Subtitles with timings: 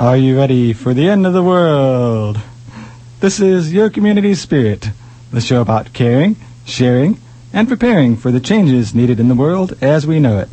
[0.00, 2.40] Are you ready for the end of the world?
[3.20, 4.88] This is Your Community Spirit,
[5.30, 7.20] the show about caring, sharing,
[7.52, 10.48] and preparing for the changes needed in the world as we know it.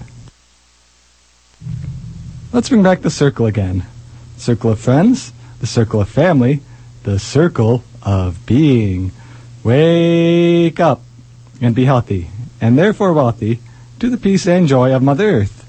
[2.52, 3.85] Let's bring back the circle again.
[4.35, 5.31] Circle of friends,
[5.62, 6.59] the circle of family,
[7.03, 9.14] the circle of being.
[9.64, 11.03] Wake up
[11.62, 12.28] and be healthy,
[12.59, 13.62] and therefore wealthy,
[14.00, 15.64] to the peace and joy of Mother Earth.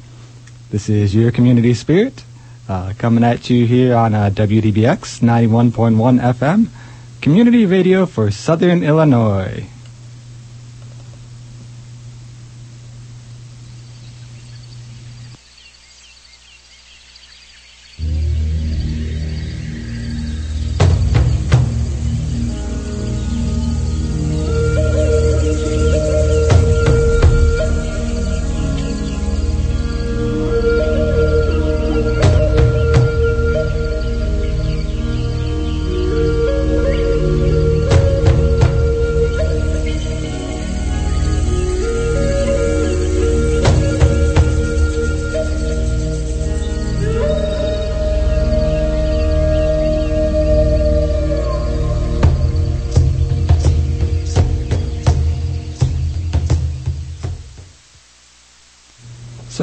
[0.73, 2.25] This is your community spirit
[2.69, 6.69] uh, coming at you here on uh, WDBX 91.1 FM,
[7.21, 9.67] community radio for Southern Illinois.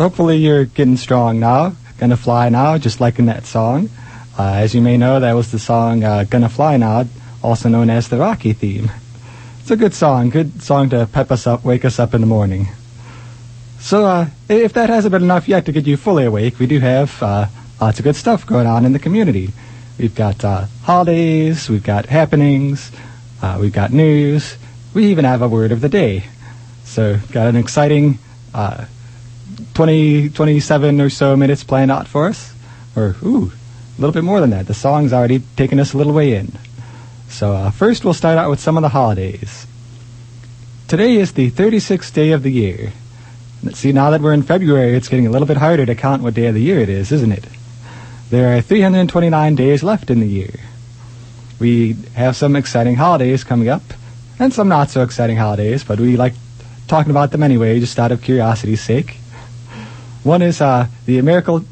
[0.06, 1.74] Hopefully you're getting strong now.
[1.98, 3.90] Gonna fly now, just like in that song.
[4.38, 7.06] Uh, as you may know, that was the song uh, Gonna Fly Now,
[7.42, 8.92] also known as the Rocky theme.
[9.62, 12.28] It's a good song, good song to pep us up, wake us up in the
[12.28, 12.68] morning.
[13.80, 16.80] So uh, if that hasn't been enough yet to get you fully awake, we do
[16.82, 17.48] have uh,
[17.82, 19.54] lots of good stuff going on in the community.
[19.98, 22.92] We've got uh, holidays, we've got happenings,
[23.42, 24.56] uh, we've got news,
[24.94, 26.26] we even have a word of the day.
[26.84, 28.20] So got an exciting
[29.74, 32.54] 20, 27 or so minutes planned out for us.
[32.96, 33.52] Or, ooh,
[33.98, 34.68] a little bit more than that.
[34.68, 36.52] The song's already taken us a little way in.
[37.30, 39.68] So, uh, first we'll start out with some of the holidays.
[40.88, 42.94] Today is the 36th day of the year.
[43.74, 46.36] See, now that we're in February, it's getting a little bit harder to count what
[46.36, 47.46] day of the year it is, isn't it?
[48.30, 50.60] There are 329 days left in the year.
[51.60, 53.82] We have some exciting holidays coming up,
[54.40, 56.34] and some not so exciting holidays, but we like
[56.88, 59.18] talking about them anyway, just out of curiosity's sake.
[60.26, 61.68] One is uh, the American,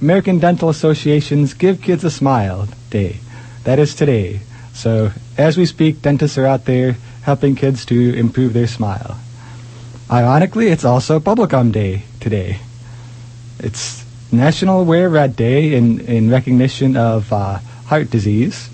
[0.00, 3.18] American Dental Association's Give Kids a Smile Day.
[3.64, 4.40] That is today.
[4.72, 9.18] So as we speak, dentists are out there helping kids to improve their smile.
[10.10, 12.60] Ironically, it's also Bubblegum Day today.
[13.58, 17.58] It's National Wear Red Day in, in recognition of uh,
[17.88, 18.70] heart disease.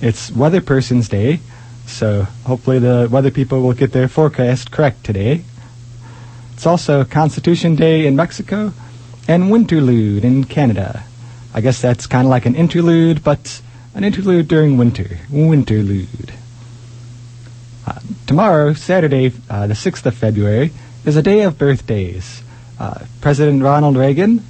[0.00, 1.38] It's Weather Person's Day,
[1.86, 5.44] so hopefully the weather people will get their forecast correct today.
[6.54, 8.72] It's also Constitution Day in Mexico
[9.28, 11.04] and Winterlude in Canada.
[11.52, 13.60] I guess that's kind of like an interlude, but
[13.94, 15.18] an interlude during winter.
[15.30, 16.32] Winterlude.
[17.86, 20.72] Uh, tomorrow, Saturday, uh, the 6th of February,
[21.04, 22.42] is a day of birthdays.
[22.78, 24.42] Uh, President Ronald Reagan,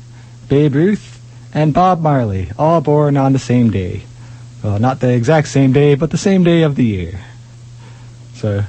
[0.49, 1.21] Babe Ruth,
[1.53, 4.03] and Bob Marley, all born on the same day.
[4.63, 7.21] Well, not the exact same day, but the same day of the year.
[8.35, 8.65] So,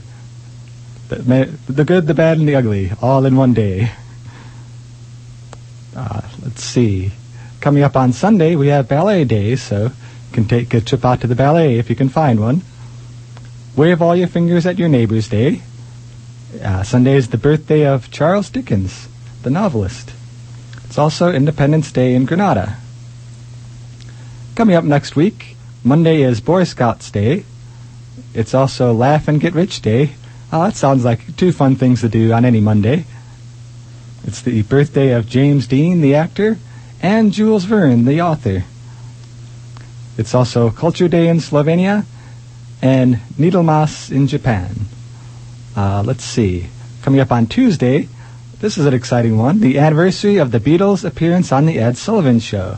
[1.09, 3.91] the, good, the bad, and the ugly, all in one day.
[5.95, 7.11] Uh, let's see.
[7.61, 9.91] Coming up on Sunday, we have ballet day, so you
[10.33, 12.61] can take a trip out to the ballet if you can find one.
[13.75, 15.61] Wave all your fingers at your neighbor's day.
[16.61, 19.07] Uh, Sunday is the birthday of Charles Dickens,
[19.43, 20.13] the novelist.
[20.85, 22.77] It's also Independence Day in Grenada.
[24.55, 27.43] Coming up next week, Monday is Boy Scouts Day.
[28.33, 30.11] It's also Laugh and Get Rich Day,
[30.51, 33.05] Oh, that sounds like two fun things to do on any Monday.
[34.23, 36.57] It's the birthday of James Dean, the actor,
[37.01, 38.63] and Jules Verne, the author.
[40.17, 42.05] It's also Culture Day in Slovenia
[42.81, 44.71] and Needlemas in Japan.
[45.75, 46.67] Uh, let's see.
[47.01, 48.07] Coming up on Tuesday,
[48.59, 52.39] this is an exciting one the anniversary of the Beatles' appearance on The Ed Sullivan
[52.39, 52.77] Show.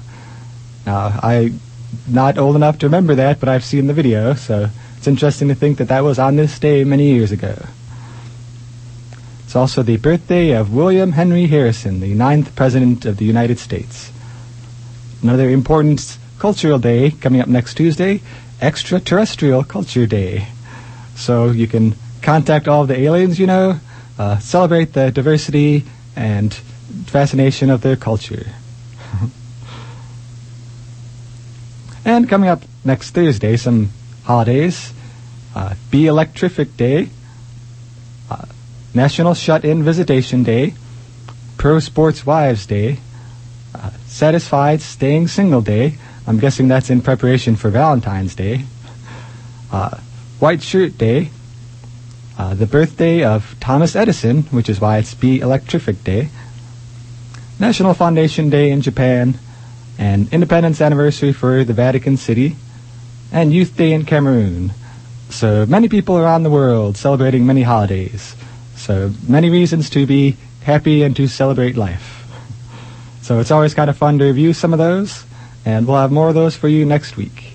[0.85, 1.59] Now, I'm
[2.07, 5.55] not old enough to remember that, but I've seen the video, so it's interesting to
[5.55, 7.55] think that that was on this day many years ago.
[9.45, 14.11] It's also the birthday of William Henry Harrison, the ninth President of the United States.
[15.21, 18.21] Another important cultural day coming up next Tuesday,
[18.59, 20.47] Extraterrestrial Culture Day.
[21.15, 23.79] So you can contact all the aliens you know,
[24.19, 25.85] uh, celebrate the diversity
[26.15, 26.53] and
[27.05, 28.47] fascination of their culture.
[32.05, 33.91] and coming up next Thursday, some
[34.27, 34.91] holidays
[35.55, 37.09] uh, Be Electrific Day,
[38.29, 38.45] uh,
[38.93, 40.73] National Shut In Visitation Day,
[41.57, 42.99] Pro Sports Wives Day,
[43.73, 45.95] uh, Satisfied Staying Single Day.
[46.27, 48.65] I'm guessing that's in preparation for Valentine's Day.
[49.71, 49.97] Uh,
[50.39, 51.31] White Shirt Day,
[52.37, 56.29] uh, the birthday of Thomas Edison, which is why it's Be Electrific Day,
[57.59, 59.39] National Foundation Day in Japan,
[59.97, 62.57] and Independence Anniversary for the Vatican City,
[63.31, 64.71] and Youth Day in Cameroon.
[65.29, 68.35] So many people around the world celebrating many holidays.
[68.75, 72.25] So many reasons to be happy and to celebrate life.
[73.21, 75.25] So it's always kind of fun to review some of those,
[75.65, 77.46] and we'll have more of those for you next week.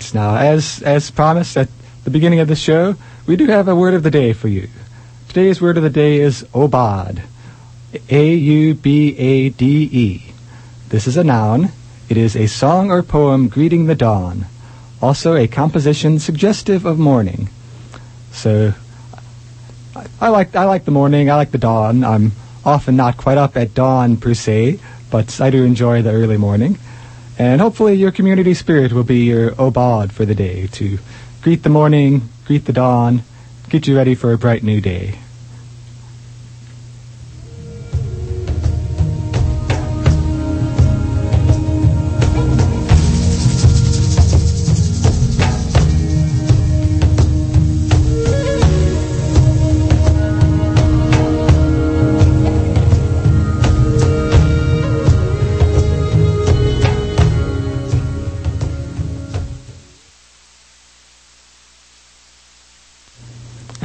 [0.00, 1.68] Right, now, as, as promised at
[2.04, 4.66] the beginning of the show, we do have a word of the day for you.
[5.28, 7.22] Today's word of the day is aubade.
[8.08, 10.32] A U B A D E.
[10.88, 11.72] This is a noun.
[12.08, 14.46] It is a song or poem greeting the dawn.
[15.02, 17.50] Also, a composition suggestive of morning.
[18.32, 18.72] So,
[19.94, 21.30] I, I like I like the morning.
[21.30, 22.04] I like the dawn.
[22.04, 22.32] I'm
[22.64, 24.78] often not quite up at dawn per se,
[25.10, 26.78] but I do enjoy the early morning.
[27.40, 30.98] And hopefully your community spirit will be your aubade for the day to
[31.40, 33.22] greet the morning, greet the dawn,
[33.70, 35.18] get you ready for a bright new day.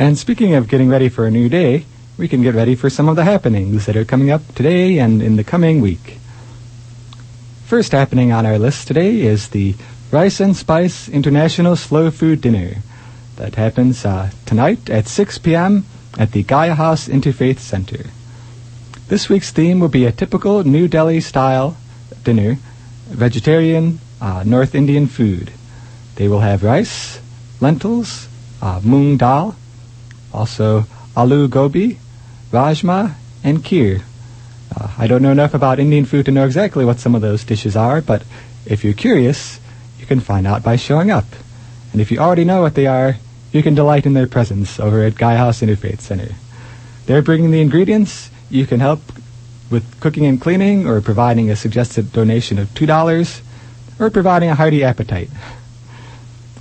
[0.05, 1.83] And speaking of getting ready for a new day,
[2.15, 5.19] we can get ready for some of the happenings that are coming up today and
[5.19, 6.19] in the coming week.
[7.65, 9.73] First happening on our list today is the
[10.11, 12.83] Rice and Spice International Slow Food Dinner.
[13.37, 15.85] That happens uh, tonight at 6 p.m.
[16.19, 18.11] at the Gaia House Interfaith Center.
[19.07, 21.77] This week's theme will be a typical New Delhi style
[22.23, 22.59] dinner,
[23.07, 25.51] vegetarian uh, North Indian food.
[26.13, 27.19] They will have rice,
[27.59, 28.27] lentils,
[28.61, 29.55] uh, moong dal,
[30.35, 31.97] also aloo gobi,
[32.51, 34.01] rajma, and kheer.
[34.75, 37.43] Uh, I don't know enough about Indian food to know exactly what some of those
[37.43, 38.23] dishes are, but
[38.65, 39.59] if you're curious,
[39.99, 41.25] you can find out by showing up.
[41.91, 43.15] And if you already know what they are,
[43.51, 46.35] you can delight in their presence over at Gaia House Interfaith Center.
[47.05, 48.29] They're bringing the ingredients.
[48.49, 48.99] You can help
[49.71, 53.41] with cooking and cleaning, or providing a suggested donation of $2,
[53.99, 55.29] or providing a hearty appetite.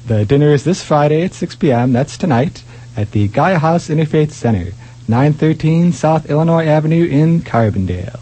[0.06, 2.62] The dinner is this Friday at 6 p.m., that's tonight,
[2.96, 4.72] at the Gaia House Interfaith Center,
[5.08, 8.20] 913 South Illinois Avenue in Carbondale.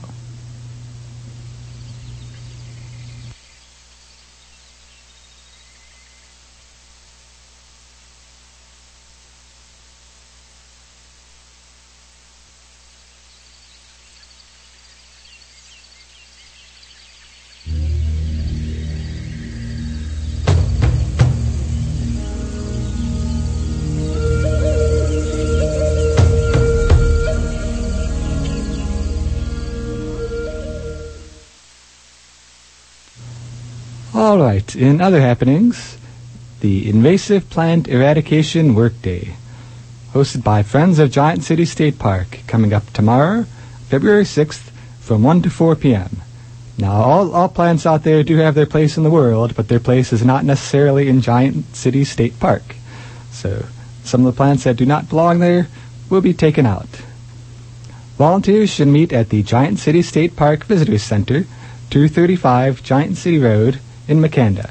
[34.23, 35.99] All right, in other happenings,
[36.61, 39.35] the Invasive Plant Eradication Workday,
[40.12, 43.47] hosted by Friends of Giant City State Park, coming up tomorrow,
[43.88, 46.23] February 6th, from 1 to 4 p.m.
[46.79, 49.81] Now, all, all plants out there do have their place in the world, but their
[49.81, 52.76] place is not necessarily in Giant City State Park.
[53.33, 53.64] So,
[54.05, 55.67] some of the plants that do not belong there
[56.09, 56.87] will be taken out.
[58.19, 61.43] Volunteers should meet at the Giant City State Park Visitors Center,
[61.91, 64.71] 235 Giant City Road, in Makanda.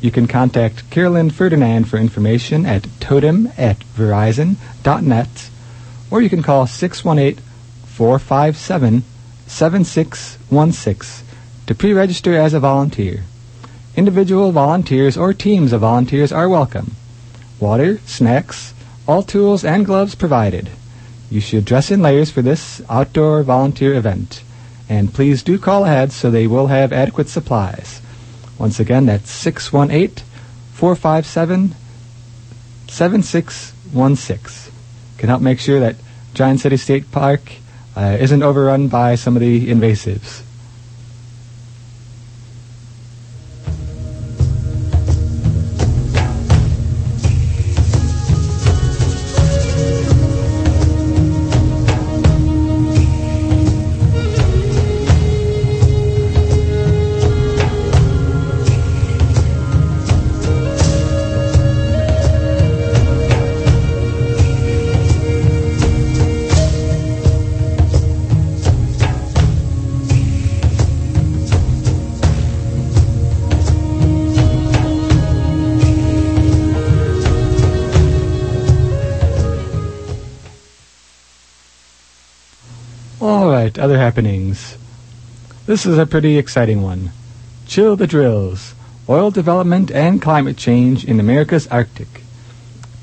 [0.00, 5.50] You can contact Carolyn Ferdinand for information at totem at verizon.net
[6.10, 7.42] or you can call 618
[7.86, 9.02] 457
[9.46, 11.26] 7616
[11.66, 13.24] to pre register as a volunteer.
[13.96, 16.96] Individual volunteers or teams of volunteers are welcome.
[17.60, 18.74] Water, snacks,
[19.06, 20.70] all tools and gloves provided.
[21.30, 24.42] You should dress in layers for this outdoor volunteer event.
[24.88, 28.00] And please do call ahead so they will have adequate supplies.
[28.58, 30.24] Once again, that's 618
[30.72, 31.74] 457
[32.88, 34.72] 7616.
[35.18, 35.96] Can help make sure that
[36.34, 37.40] Giant City State Park
[37.96, 40.42] uh, isn't overrun by some of the invasives.
[83.76, 84.76] Right, other happenings.
[85.66, 87.10] This is a pretty exciting one.
[87.66, 88.74] Chill the drills.
[89.08, 92.22] Oil development and climate change in America's Arctic.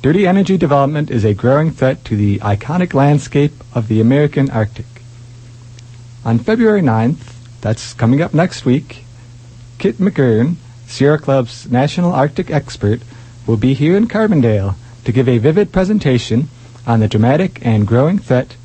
[0.02, 4.86] Dirty energy development is a growing threat to the iconic landscape of the American Arctic.
[6.26, 9.04] On February 9th, that's coming up next week,
[9.78, 10.56] Kit McGurn,
[10.88, 13.02] Sierra Club's national Arctic expert,
[13.46, 16.48] will be here in Carbondale to give a vivid presentation
[16.88, 18.56] on the dramatic and growing threat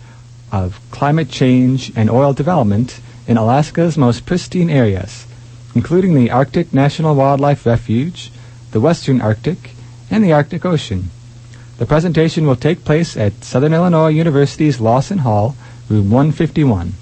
[0.52, 5.26] of climate change and oil development in Alaska's most pristine areas,
[5.74, 8.30] including the Arctic National Wildlife Refuge,
[8.70, 9.70] the Western Arctic,
[10.10, 11.10] and the Arctic Ocean.
[11.78, 15.56] The presentation will take place at Southern Illinois University's Lawson Hall,
[15.88, 16.94] room 151.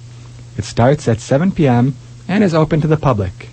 [0.57, 1.95] It starts at 7 p.m.
[2.27, 3.49] and is open to the public.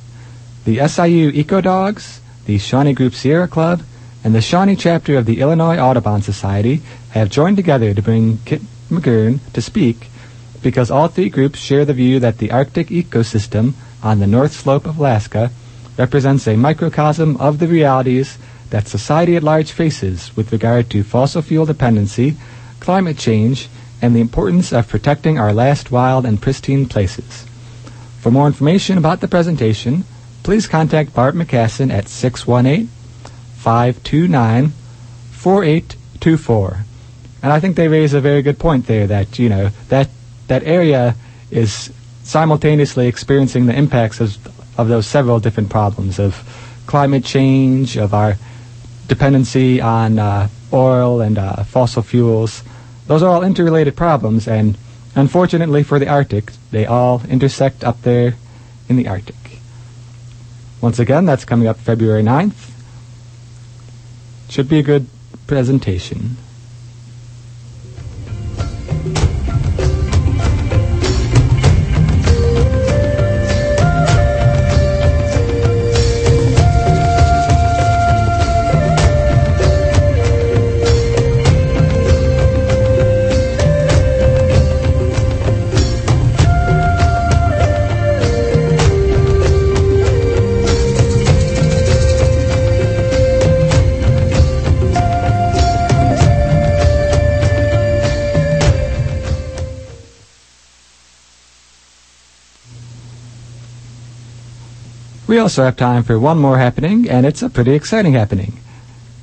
[0.65, 3.83] The SIU Eco Dogs, the Shawnee Group Sierra Club,
[4.25, 6.81] and the Shawnee chapter of the Illinois Audubon Society
[7.11, 10.09] have joined together to bring Kit McGurn to speak
[10.63, 13.73] because all three groups share the view that the Arctic ecosystem
[14.03, 15.51] on the north slope of Alaska
[15.99, 18.39] represents a microcosm of the realities
[18.71, 22.37] that society at large faces with regard to fossil fuel dependency,
[22.81, 23.69] climate change,
[24.01, 27.45] and the importance of protecting our last wild and pristine places.
[28.21, 30.05] For more information about the presentation,
[30.43, 32.89] please contact Bart McCassin at 618
[33.57, 34.73] 529
[35.33, 36.85] 4824.
[37.43, 40.09] And I think they raise a very good point there that, you know, that,
[40.47, 41.17] that area
[41.51, 44.39] is simultaneously experiencing the impacts of,
[44.79, 46.37] of those several different problems of
[46.87, 48.37] climate change, of our
[49.09, 52.63] dependency on uh, oil and uh, fossil fuels.
[53.07, 54.79] Those are all interrelated problems, and
[55.15, 58.37] unfortunately for the Arctic, they all intersect up there
[58.89, 59.37] in the Arctic.
[60.81, 62.71] Once again, that's coming up February 9th.
[64.49, 65.07] Should be a good
[65.47, 66.37] presentation.
[105.33, 108.61] We also have time for one more happening, and it's a pretty exciting happening.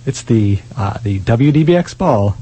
[0.08, 2.36] It's the uh, the WDBX Ball.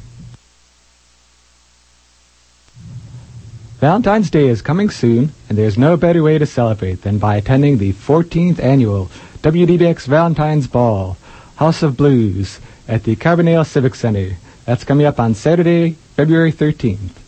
[3.81, 7.77] Valentine's Day is coming soon, and there's no better way to celebrate than by attending
[7.77, 9.07] the 14th annual
[9.41, 11.17] WDBX Valentine's Ball,
[11.57, 14.37] House of Blues, at the Carbondale Civic Center.
[14.63, 17.19] That's coming up on Saturday, February 13th.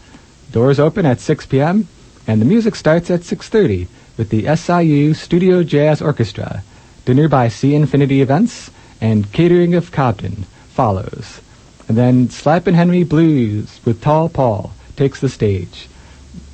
[0.53, 1.89] Doors open at 6 p.m.,
[2.25, 6.61] and the music starts at 6.30 with the SIU Studio Jazz Orchestra.
[7.05, 11.39] Dinner by C Infinity Events and Catering of Cobden follows.
[11.87, 15.87] And then Slappin' Henry Blues with Tall Paul takes the stage.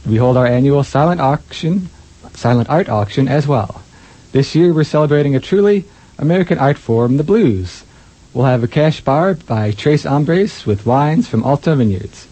[0.06, 1.90] We hold our annual silent auction,
[2.36, 3.82] silent art auction as well.
[4.32, 5.86] This year we're celebrating a truly
[6.20, 7.84] American art form, the blues.
[8.32, 12.28] We'll have a cash bar by Tres Hombres with wines from Alto Vineyards.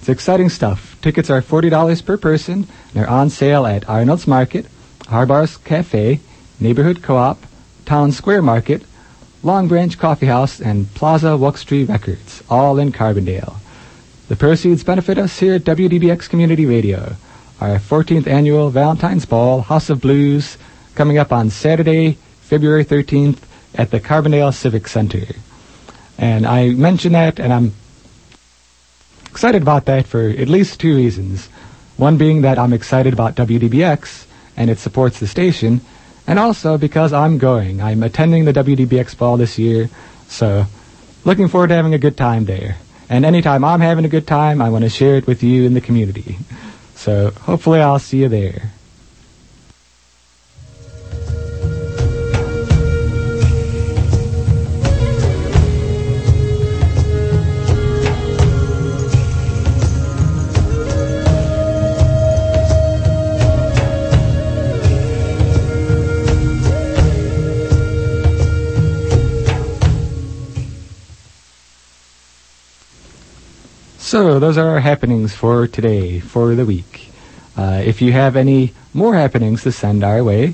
[0.00, 1.00] It's exciting stuff.
[1.00, 4.66] Tickets are $40 per person and are on sale at Arnold's Market,
[5.12, 6.20] Harbaugh's Cafe,
[6.58, 7.44] Neighborhood Co-op,
[7.84, 8.82] Town Square Market,
[9.42, 13.56] Long Branch Coffee House, and Plaza Wuxtree Records, all in Carbondale.
[14.28, 17.16] The proceeds benefit us here at WDBX Community Radio.
[17.60, 20.56] Our 14th annual Valentine's Ball House of Blues
[20.94, 23.38] coming up on Saturday, February 13th
[23.74, 25.26] at the Carbondale Civic Center.
[26.16, 27.72] And I mention that, and I'm
[29.26, 31.48] excited about that for at least two reasons.
[31.98, 35.80] One being that I'm excited about WDBX and it supports the station,
[36.26, 37.82] and also because I'm going.
[37.82, 39.88] I'm attending the WDBX ball this year,
[40.28, 40.66] so
[41.24, 42.76] looking forward to having a good time there.
[43.08, 45.74] And anytime I'm having a good time, I want to share it with you in
[45.74, 46.38] the community.
[46.94, 48.70] So hopefully I'll see you there.
[74.12, 77.08] So, those are our happenings for today, for the week.
[77.56, 80.52] Uh, if you have any more happenings to send our way,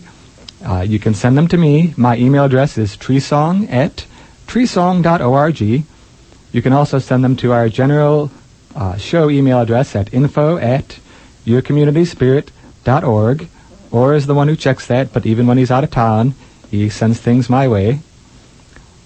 [0.65, 1.93] uh, you can send them to me.
[1.97, 4.07] My email address is treesong at
[4.47, 5.61] treesong.org.
[5.61, 8.31] You can also send them to our general
[8.77, 11.01] uh, show email address at info at
[11.45, 13.49] yourcommunityspirit.org org.
[13.91, 16.37] Or is the one who checks that, but even when he's out of town,
[16.71, 18.03] he sends things my way.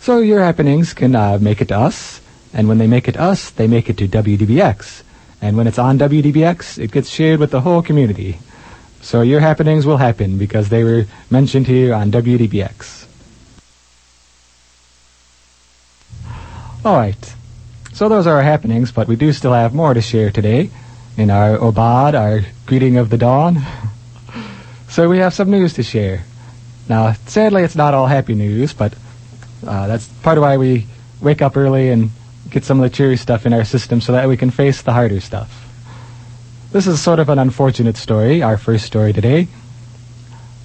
[0.00, 2.20] So your happenings can uh, make it to us,
[2.52, 5.02] and when they make it us, they make it to WDBX.
[5.40, 8.38] And when it's on WDBX, it gets shared with the whole community.
[9.00, 13.06] So your happenings will happen because they were mentioned here on WDBX.
[16.84, 17.34] All right.
[17.92, 20.70] So those are our happenings, but we do still have more to share today
[21.16, 23.62] in our Aubade, our greeting of the dawn.
[24.88, 26.24] so we have some news to share.
[26.88, 28.94] Now, sadly, it's not all happy news, but
[29.66, 30.86] uh, that's part of why we
[31.20, 32.10] wake up early and
[32.52, 34.92] get some of the cheery stuff in our system so that we can face the
[34.92, 35.68] harder stuff.
[36.70, 39.48] This is sort of an unfortunate story, our first story today.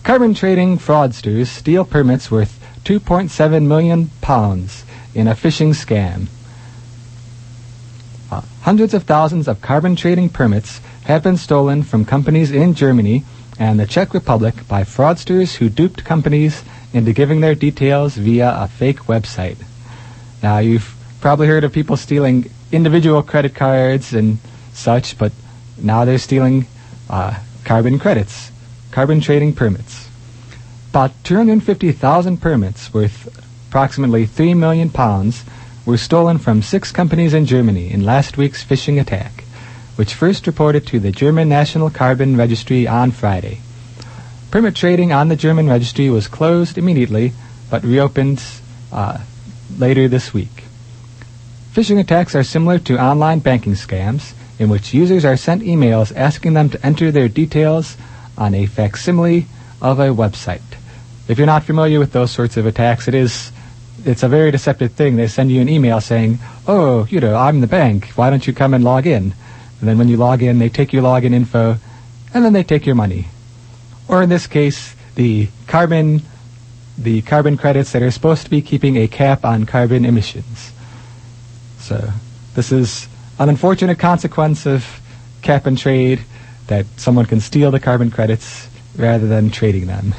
[0.03, 4.83] Carbon trading fraudsters steal permits worth 2.7 million pounds
[5.15, 6.27] in a phishing scam.
[8.29, 13.23] Uh, hundreds of thousands of carbon trading permits have been stolen from companies in Germany
[13.57, 18.67] and the Czech Republic by fraudsters who duped companies into giving their details via a
[18.67, 19.57] fake website.
[20.43, 20.96] Now, you've
[21.27, 24.37] probably heard of people stealing individual credit cards and
[24.71, 25.33] such, but
[25.77, 26.65] now they're stealing
[27.09, 28.49] uh, carbon credits,
[28.91, 30.07] carbon trading permits.
[30.89, 33.27] About 250,000 permits worth
[33.67, 35.43] approximately 3 million pounds
[35.85, 39.43] were stolen from six companies in Germany in last week's phishing attack,
[39.97, 43.59] which first reported to the German National Carbon Registry on Friday.
[44.49, 47.33] Permit trading on the German registry was closed immediately,
[47.69, 48.41] but reopened
[48.93, 49.17] uh,
[49.77, 50.63] later this week.
[51.77, 56.55] Phishing attacks are similar to online banking scams, in which users are sent emails asking
[56.55, 57.95] them to enter their details
[58.35, 59.45] on a facsimile
[59.79, 60.73] of a website.
[61.27, 63.51] If you're not familiar with those sorts of attacks, it is
[64.03, 65.17] it's a very deceptive thing.
[65.17, 68.07] They send you an email saying, "Oh, you know, I'm the bank.
[68.15, 69.35] Why don't you come and log in?"
[69.79, 71.77] And then when you log in, they take your login info,
[72.33, 73.27] and then they take your money
[74.07, 76.21] or in this case, the carbon,
[76.97, 80.71] the carbon credits that are supposed to be keeping a cap on carbon emissions.
[81.87, 82.11] So
[82.53, 83.07] this is
[83.39, 84.99] an unfortunate consequence of
[85.41, 86.19] cap and trade
[86.67, 90.13] that someone can steal the carbon credits rather than trading them.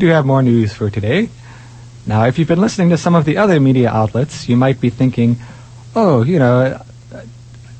[0.00, 1.28] Do have more news for today.
[2.06, 4.90] Now, if you've been listening to some of the other media outlets, you might be
[4.90, 5.36] thinking,
[5.94, 6.82] oh, you know,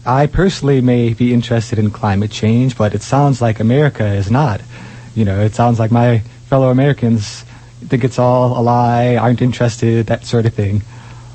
[0.07, 4.61] I personally may be interested in climate change, but it sounds like America is not.
[5.15, 7.45] You know, it sounds like my fellow Americans
[7.87, 10.83] think it's all a lie, aren't interested, that sort of thing.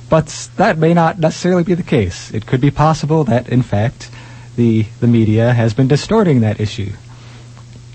[0.10, 2.32] But that may not necessarily be the case.
[2.34, 4.10] It could be possible that, in fact,
[4.56, 6.94] the, the media has been distorting that issue.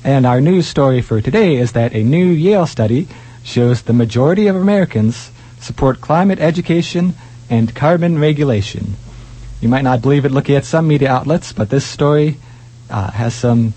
[0.03, 3.07] And our news story for today is that a new Yale study
[3.45, 7.15] shows the majority of Americans support climate education
[7.51, 8.95] and carbon regulation.
[9.61, 12.39] You might not believe it looking at some media outlets, but this story
[12.89, 13.75] uh, has some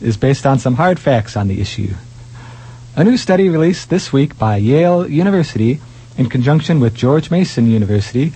[0.00, 1.92] is based on some hard facts on the issue.
[2.96, 5.80] A new study released this week by Yale University
[6.16, 8.32] in conjunction with George Mason University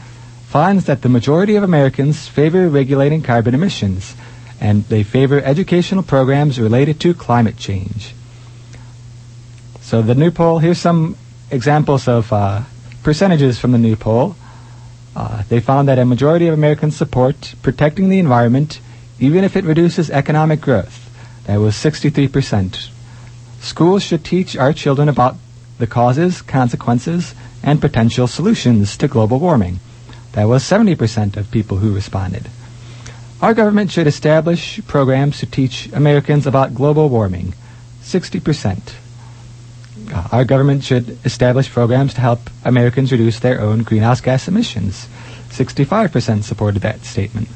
[0.49, 4.15] finds that the majority of Americans favor regulating carbon emissions
[4.63, 8.15] and they favor educational programs related to climate change.
[9.81, 11.17] So the new poll, here's some
[11.51, 12.63] examples of uh,
[13.03, 14.37] percentages from the new poll.
[15.17, 18.81] Uh, they found that a majority of Americans support protecting the environment
[19.19, 21.11] even if it reduces economic growth.
[21.47, 22.89] That was 63%.
[23.61, 25.35] Schools should teach our children about
[25.79, 29.81] the causes, consequences, and potential solutions to global warming.
[30.33, 32.49] That was 70% of people who responded.
[33.43, 37.55] Our government should establish programs to teach Americans about global warming.
[38.03, 38.95] 60%.
[40.15, 45.09] Uh, our government should establish programs to help Americans reduce their own greenhouse gas emissions.
[45.49, 47.49] 65% supported that statement.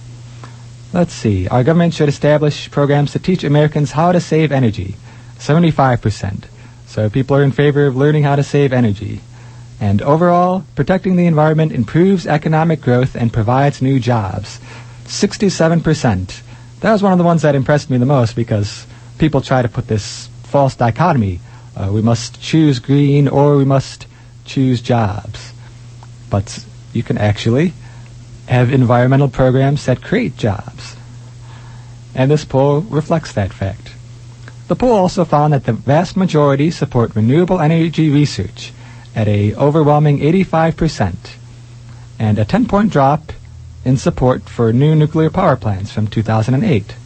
[0.92, 1.46] Let's see.
[1.46, 4.96] Our government should establish programs to teach Americans how to save energy.
[5.38, 6.46] 75%.
[6.86, 9.20] So people are in favor of learning how to save energy.
[9.78, 14.58] And overall, protecting the environment improves economic growth and provides new jobs.
[15.06, 16.42] 67%.
[16.80, 18.86] That was one of the ones that impressed me the most because
[19.18, 21.40] people try to put this false dichotomy.
[21.74, 24.06] Uh, we must choose green or we must
[24.44, 25.52] choose jobs.
[26.30, 27.72] But you can actually
[28.48, 30.96] have environmental programs that create jobs.
[32.14, 33.92] And this poll reflects that fact.
[34.68, 38.72] The poll also found that the vast majority support renewable energy research
[39.14, 41.14] at a overwhelming 85%
[42.18, 43.32] and a 10-point drop
[43.86, 46.96] in support for new nuclear power plants from 2008.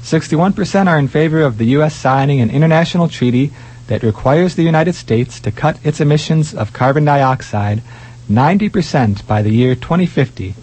[0.00, 1.94] 61% are in favor of the U.S.
[1.94, 3.50] signing an international treaty
[3.88, 7.82] that requires the United States to cut its emissions of carbon dioxide
[8.30, 10.54] 90% by the year 2050,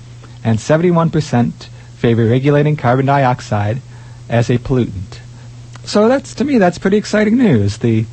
[0.44, 1.52] and 71%
[1.98, 3.82] favor regulating carbon dioxide
[4.30, 5.20] as a pollutant.
[5.84, 7.78] So that's to me that's pretty exciting news.
[7.80, 8.06] The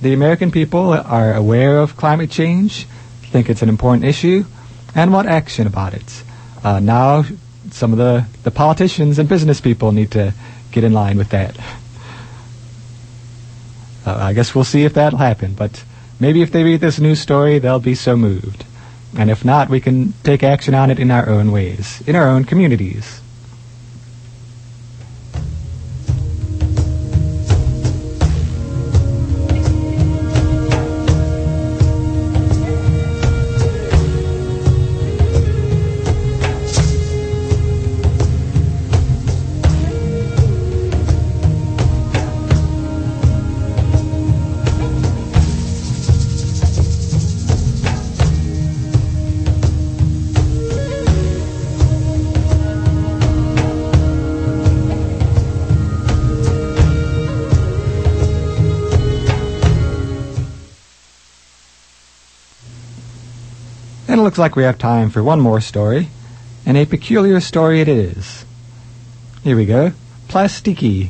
[0.00, 2.86] the American people are aware of climate change,
[3.22, 4.44] think it's an important issue,
[4.94, 6.22] and want action about it.
[6.62, 7.24] Uh, now,
[7.70, 10.34] some of the, the politicians and business people need to
[10.72, 11.56] get in line with that.
[14.06, 15.84] Uh, I guess we'll see if that'll happen, but
[16.18, 18.64] maybe if they read this news story, they'll be so moved.
[19.16, 22.28] And if not, we can take action on it in our own ways, in our
[22.28, 23.20] own communities.
[64.38, 66.10] Looks like we have time for one more story,
[66.64, 68.44] and a peculiar story it is.
[69.42, 69.90] Here we go.
[70.28, 71.08] Plastiki,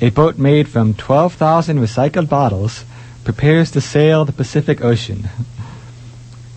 [0.00, 2.84] a boat made from 12,000 recycled bottles,
[3.22, 5.28] prepares to sail the Pacific Ocean.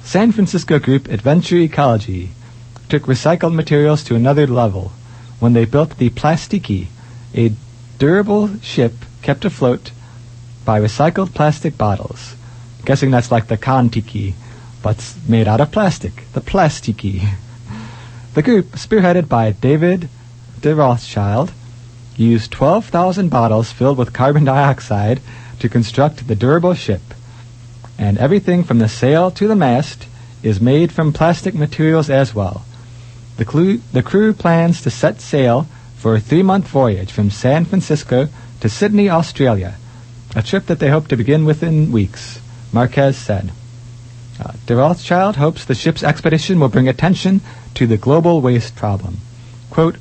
[0.04, 2.32] San Francisco group Adventure Ecology
[2.90, 4.92] took recycled materials to another level
[5.40, 6.88] when they built the Plastiki,
[7.36, 7.52] a
[8.00, 9.92] durable ship kept afloat
[10.66, 12.34] by recycled plastic bottles.
[12.84, 14.34] Guessing that's like the Kon-Tiki,
[14.82, 17.30] but made out of plastic, the Plastiki.
[18.34, 20.10] The group, spearheaded by David
[20.62, 21.52] de Rothschild,
[22.16, 25.20] used 12,000 bottles filled with carbon dioxide
[25.60, 27.02] to construct the durable ship.
[27.98, 30.08] And everything from the sail to the mast
[30.44, 32.66] is made from plastic materials as well.
[33.38, 37.66] The, clu- the crew plans to set sail for a three month voyage from San
[37.66, 38.30] Francisco
[38.62, 39.76] to Sydney, Australia,
[40.36, 42.40] a trip that they hope to begin within weeks,
[42.72, 43.52] Marquez said.
[44.40, 47.42] Uh, de Rothschild hopes the ship's expedition will bring attention
[47.74, 49.18] to the global waste problem.
[49.70, 49.98] Quote,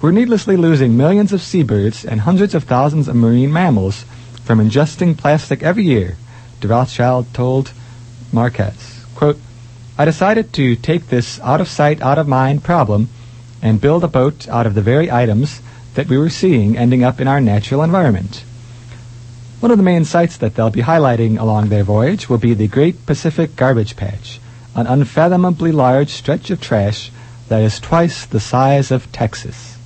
[0.00, 4.04] We're needlessly losing millions of seabirds and hundreds of thousands of marine mammals
[4.44, 6.16] from ingesting plastic every year,
[6.60, 7.72] de Rothschild told
[8.32, 9.04] Marquez.
[9.14, 9.38] Quote,
[9.98, 13.10] I decided to take this out of sight, out of mind problem
[13.60, 15.60] and build a boat out of the very items
[15.94, 18.42] that we were seeing ending up in our natural environment.
[19.62, 22.66] One of the main sites that they'll be highlighting along their voyage will be the
[22.66, 24.40] Great Pacific Garbage Patch,
[24.74, 27.12] an unfathomably large stretch of trash
[27.46, 29.78] that is twice the size of Texas.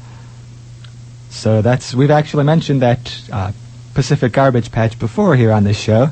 [1.29, 3.53] So that's we've actually mentioned that uh,
[3.93, 6.09] Pacific Garbage Patch before here on this show.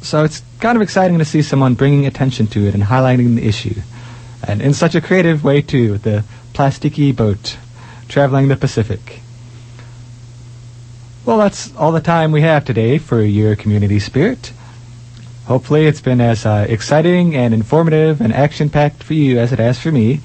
[0.00, 3.46] So it's kind of exciting to see someone bringing attention to it and highlighting the
[3.46, 3.74] issue,
[4.48, 5.98] and in such a creative way too.
[5.98, 7.58] The Plastiki boat
[8.08, 9.20] traveling the Pacific.
[11.26, 14.52] Well, that's all the time we have today for your community spirit.
[15.46, 19.58] Hopefully, it's been as uh, exciting and informative and action packed for you as it
[19.58, 20.20] has for me.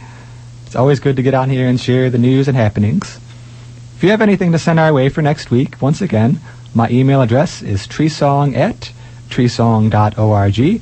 [0.67, 3.19] It's always good to get on here and share the news and happenings.
[3.95, 6.39] If you have anything to send our way for next week, once again,
[6.75, 8.91] my email address is treesong at
[9.29, 10.81] treesong.org.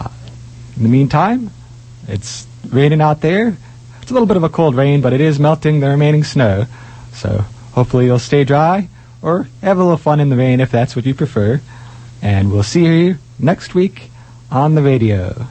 [0.00, 0.08] Uh,
[0.78, 1.50] in the meantime,
[2.08, 3.58] it's raining out there.
[4.00, 6.64] It's a little bit of a cold rain, but it is melting the remaining snow.
[7.12, 7.44] So
[7.74, 8.88] hopefully you'll stay dry
[9.22, 11.60] or have a little fun in the rain if that's what you prefer.
[12.20, 14.10] And we'll see you next week
[14.50, 15.46] on the radio.